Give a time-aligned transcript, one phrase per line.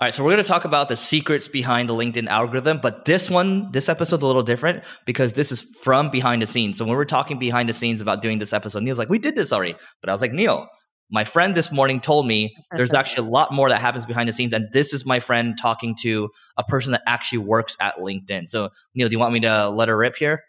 [0.00, 3.04] All right, so we're going to talk about the secrets behind the LinkedIn algorithm, but
[3.04, 6.78] this one, this episode's a little different because this is from behind the scenes.
[6.78, 9.34] So when we're talking behind the scenes about doing this episode, Neil's like, "We did
[9.34, 10.68] this already," but I was like, "Neil,
[11.10, 14.32] my friend this morning told me there's actually a lot more that happens behind the
[14.32, 18.46] scenes, and this is my friend talking to a person that actually works at LinkedIn."
[18.46, 20.44] So Neil, do you want me to let her rip here?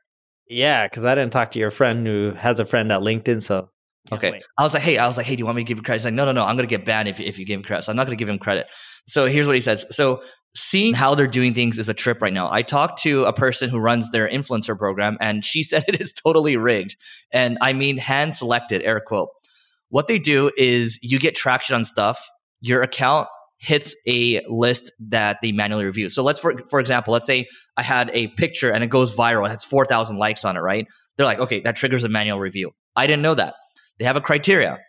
[0.47, 3.71] Yeah, because I didn't talk to your friend who has a friend at LinkedIn, so
[4.11, 4.31] okay.
[4.31, 4.43] Wait.
[4.57, 5.83] I was like, hey, I was like, hey, do you want me to give you
[5.83, 5.99] credit?
[5.99, 7.63] He's like, no, no, no, I'm going to get banned if, if you give him
[7.63, 7.83] credit.
[7.83, 8.67] So I'm not going to give him credit.
[9.07, 9.85] So here's what he says.
[9.91, 10.21] So
[10.55, 12.49] seeing how they're doing things is a trip right now.
[12.51, 16.13] I talked to a person who runs their influencer program and she said it is
[16.13, 16.95] totally rigged.
[17.31, 19.29] And I mean hand selected, air quote.
[19.89, 22.29] What they do is you get traction on stuff.
[22.61, 26.09] Your account hits a list that they manually review.
[26.09, 29.45] So let's for for example, let's say I had a picture and it goes viral,
[29.45, 30.87] it has 4,000 likes on it, right?
[31.17, 33.55] They're like, "Okay, that triggers a manual review." I didn't know that.
[33.99, 34.79] They have a criteria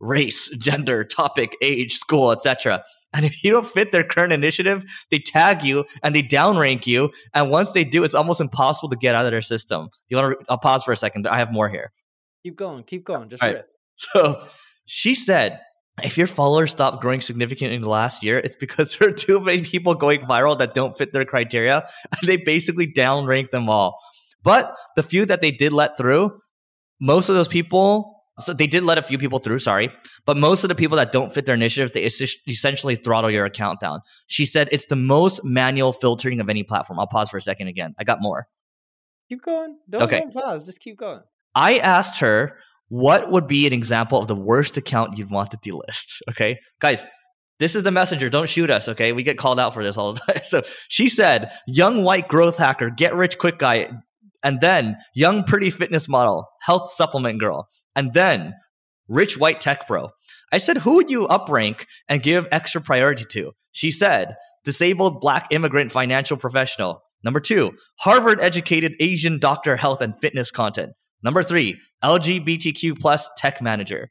[0.00, 2.82] race, gender, topic, age, school, etc.
[3.12, 7.10] And if you don't fit their current initiative, they tag you and they downrank you.
[7.34, 9.90] And once they do, it's almost impossible to get out of their system.
[10.08, 10.46] You want to?
[10.48, 11.28] I'll pause for a second.
[11.28, 11.92] I have more here.
[12.42, 12.84] Keep going.
[12.84, 13.28] Keep going.
[13.28, 13.62] Just right.
[13.96, 14.42] So
[14.86, 15.60] she said,
[16.02, 19.40] if your followers stopped growing significantly in the last year, it's because there are too
[19.40, 21.84] many people going viral that don't fit their criteria.
[22.18, 23.98] And they basically downrank them all.
[24.42, 26.40] But the few that they did let through,
[26.98, 29.90] most of those people so they did let a few people through, sorry,
[30.26, 33.80] but most of the people that don't fit their initiatives, they essentially throttle your account
[33.80, 34.00] down.
[34.26, 36.98] She said it's the most manual filtering of any platform.
[36.98, 37.94] I'll pause for a second again.
[37.98, 38.46] I got more.
[39.28, 39.78] Keep going.
[39.88, 40.20] Don't, okay.
[40.20, 40.64] don't pause.
[40.64, 41.20] Just keep going.
[41.54, 42.56] I asked her
[42.88, 46.20] what would be an example of the worst account you'd want to delist.
[46.30, 47.06] Okay, guys,
[47.58, 48.28] this is the messenger.
[48.28, 48.88] Don't shoot us.
[48.88, 50.42] Okay, we get called out for this all the time.
[50.42, 53.90] So she said, "Young white growth hacker, get rich quick guy,
[54.42, 58.54] and then young pretty fitness model, health supplement girl, and then
[59.08, 60.10] rich white tech bro.
[60.52, 63.52] I said, who would you uprank and give extra priority to?
[63.72, 67.02] She said, disabled black immigrant financial professional.
[67.22, 70.92] Number two, Harvard educated Asian doctor health and fitness content.
[71.22, 74.10] Number three, LGBTQ plus tech manager.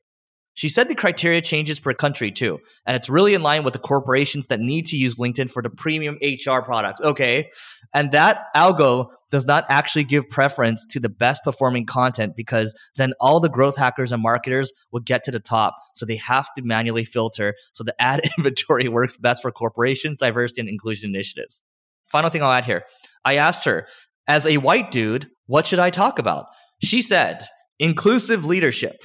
[0.59, 3.79] She said the criteria changes per country too, and it's really in line with the
[3.79, 6.99] corporations that need to use LinkedIn for the premium HR products.
[6.99, 7.49] Okay.
[7.93, 13.13] And that algo does not actually give preference to the best performing content because then
[13.21, 15.77] all the growth hackers and marketers will get to the top.
[15.93, 20.59] So they have to manually filter so the ad inventory works best for corporations, diversity,
[20.59, 21.63] and inclusion initiatives.
[22.07, 22.83] Final thing I'll add here
[23.23, 23.87] I asked her,
[24.27, 26.47] as a white dude, what should I talk about?
[26.83, 27.47] She said,
[27.79, 29.03] inclusive leadership.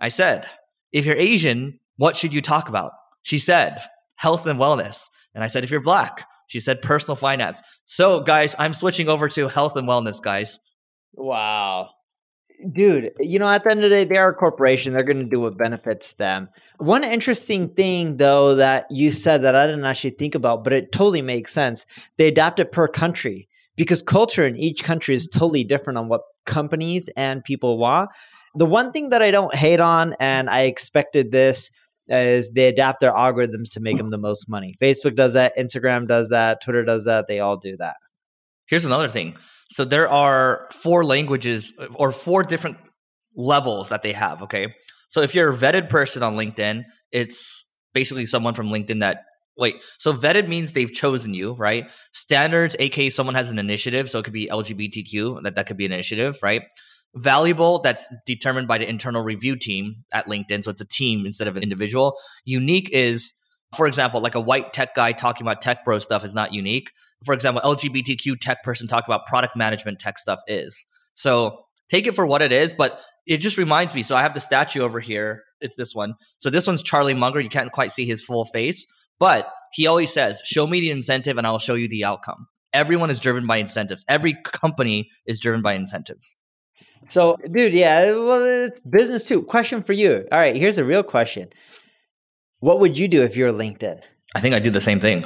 [0.00, 0.48] I said,
[0.92, 2.92] if you're Asian, what should you talk about?
[3.22, 3.82] She said,
[4.16, 5.08] health and wellness.
[5.34, 7.60] And I said, if you're black, she said, personal finance.
[7.84, 10.58] So, guys, I'm switching over to health and wellness, guys.
[11.14, 11.90] Wow.
[12.72, 14.92] Dude, you know, at the end of the day, they are a corporation.
[14.92, 16.48] They're going to do what benefits them.
[16.78, 20.90] One interesting thing, though, that you said that I didn't actually think about, but it
[20.90, 21.86] totally makes sense.
[22.16, 26.22] They adapt it per country because culture in each country is totally different on what
[26.46, 28.10] companies and people want.
[28.58, 31.70] The one thing that I don't hate on, and I expected this,
[32.08, 34.74] is they adapt their algorithms to make them the most money.
[34.82, 37.26] Facebook does that, Instagram does that, Twitter does that.
[37.28, 37.96] They all do that.
[38.66, 39.36] Here's another thing.
[39.70, 42.78] So there are four languages or four different
[43.36, 44.42] levels that they have.
[44.42, 44.74] Okay.
[45.08, 47.64] So if you're a vetted person on LinkedIn, it's
[47.94, 49.24] basically someone from LinkedIn that
[49.56, 49.82] wait.
[49.98, 51.90] So vetted means they've chosen you, right?
[52.12, 54.10] Standards, aka someone has an initiative.
[54.10, 56.62] So it could be LGBTQ, that, that could be an initiative, right?
[57.14, 60.62] Valuable, that's determined by the internal review team at LinkedIn.
[60.62, 62.16] So it's a team instead of an individual.
[62.44, 63.32] Unique is,
[63.76, 66.92] for example, like a white tech guy talking about tech bro stuff is not unique.
[67.24, 70.86] For example, LGBTQ tech person talking about product management tech stuff is.
[71.14, 74.02] So take it for what it is, but it just reminds me.
[74.02, 75.42] So I have the statue over here.
[75.60, 76.14] It's this one.
[76.38, 77.40] So this one's Charlie Munger.
[77.40, 78.86] You can't quite see his full face,
[79.18, 82.46] but he always says, Show me the incentive and I'll show you the outcome.
[82.72, 84.04] Everyone is driven by incentives.
[84.08, 86.36] Every company is driven by incentives.
[87.08, 89.42] So, dude, yeah, well, it's business too.
[89.42, 90.26] Question for you.
[90.30, 91.48] All right, here's a real question.
[92.60, 94.02] What would you do if you're LinkedIn?
[94.34, 95.24] I think I'd do the same thing.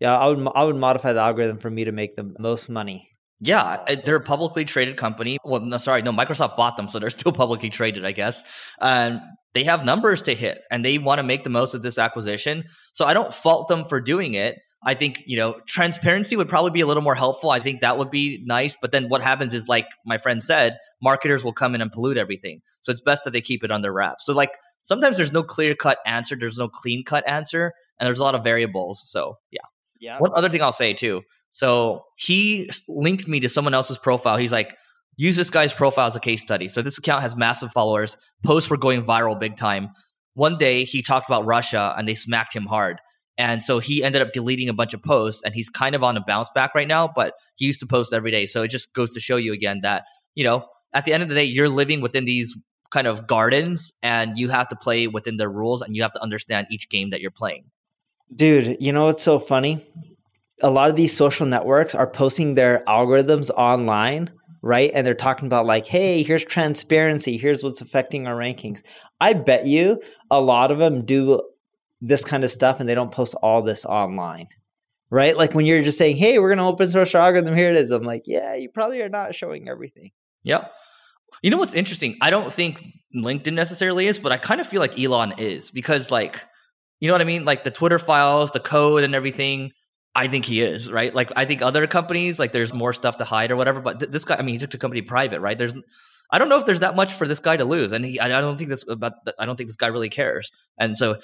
[0.00, 0.46] Yeah, I would.
[0.54, 3.08] I would modify the algorithm for me to make the most money.
[3.40, 5.38] Yeah, they're a publicly traded company.
[5.44, 8.42] Well, no, sorry, no, Microsoft bought them, so they're still publicly traded, I guess.
[8.80, 9.20] And
[9.54, 12.64] they have numbers to hit, and they want to make the most of this acquisition.
[12.92, 14.56] So I don't fault them for doing it.
[14.86, 17.50] I think, you know, transparency would probably be a little more helpful.
[17.50, 18.76] I think that would be nice.
[18.80, 22.18] But then what happens is, like my friend said, marketers will come in and pollute
[22.18, 22.60] everything.
[22.82, 24.26] So it's best that they keep it under wraps.
[24.26, 24.52] So, like,
[24.82, 28.34] sometimes there's no clear cut answer, there's no clean cut answer, and there's a lot
[28.34, 29.02] of variables.
[29.10, 29.62] So, yeah.
[30.00, 30.18] Yeah.
[30.18, 31.22] One other thing I'll say too.
[31.48, 34.36] So he linked me to someone else's profile.
[34.36, 34.76] He's like,
[35.16, 36.68] use this guy's profile as a case study.
[36.68, 38.18] So this account has massive followers.
[38.44, 39.90] Posts were going viral big time.
[40.34, 43.00] One day he talked about Russia and they smacked him hard
[43.36, 46.16] And so he ended up deleting a bunch of posts and he's kind of on
[46.16, 48.46] a bounce back right now, but he used to post every day.
[48.46, 50.04] So it just goes to show you again that,
[50.34, 52.56] you know, at the end of the day, you're living within these
[52.90, 56.22] kind of gardens and you have to play within their rules and you have to
[56.22, 57.64] understand each game that you're playing.
[58.34, 59.84] Dude, you know what's so funny?
[60.62, 64.30] A lot of these social networks are posting their algorithms online,
[64.62, 64.92] right?
[64.94, 68.82] And they're talking about, like, hey, here's transparency, here's what's affecting our rankings.
[69.20, 70.00] I bet you
[70.30, 71.42] a lot of them do
[72.06, 74.48] this kind of stuff and they don't post all this online.
[75.10, 75.36] Right?
[75.36, 77.76] Like when you're just saying, hey, we're going to open source our algorithm, here it
[77.76, 77.90] is.
[77.90, 80.10] I'm like, yeah, you probably are not showing everything.
[80.42, 80.72] Yep.
[81.42, 82.16] You know what's interesting?
[82.20, 82.82] I don't think
[83.14, 86.40] LinkedIn necessarily is, but I kind of feel like Elon is because, like,
[87.00, 87.44] you know what I mean?
[87.44, 89.72] Like the Twitter files, the code, and everything.
[90.14, 91.14] I think he is right.
[91.14, 93.80] Like I think other companies, like there's more stuff to hide or whatever.
[93.80, 95.58] But th- this guy, I mean, he took the company private, right?
[95.58, 95.74] There's,
[96.30, 98.28] I don't know if there's that much for this guy to lose, and he, I
[98.28, 99.12] don't think this about.
[99.38, 100.50] I don't think this guy really cares.
[100.78, 101.16] And so,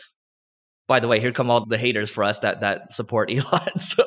[0.90, 3.78] by the way, here come all the haters for us that that support Elon.
[3.78, 4.04] So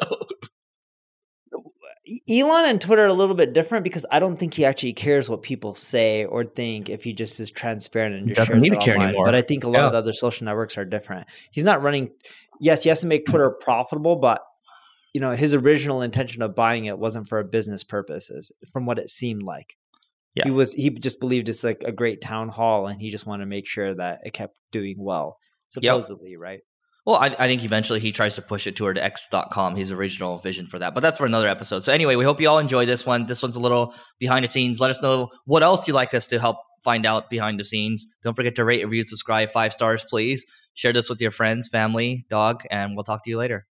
[2.30, 5.30] Elon and Twitter are a little bit different because I don't think he actually cares
[5.30, 8.78] what people say or think if he just is transparent and just doesn't need to
[8.78, 9.10] care online.
[9.10, 9.26] anymore.
[9.26, 9.86] But I think a lot Yeah.
[9.88, 11.28] of the other social networks are different.
[11.52, 12.12] He's not running.
[12.60, 14.42] Yes, he has to make Twitter profitable, but
[15.14, 19.00] you know his original intention of buying it wasn't for a business purposes, from what
[19.00, 19.78] it seemed like.
[20.36, 20.44] Yeah.
[20.46, 23.44] He was he just believed it's like a great town hall, and he just wanted
[23.46, 25.38] to make sure that it kept doing well.
[25.70, 26.60] Supposedly, right?
[27.06, 30.68] Well, I, I think eventually he tries to push it toward X.com, his original vision
[30.68, 30.94] for that.
[30.94, 31.80] But that's for another episode.
[31.80, 33.26] So, anyway, we hope you all enjoy this one.
[33.26, 34.80] This one's a little behind the scenes.
[34.80, 38.08] Let us know what else you'd like us to help find out behind the scenes.
[38.24, 40.46] Don't forget to rate, review, subscribe, five stars, please.
[40.76, 43.66] Share this with your friends, family, dog, and we'll talk to you later.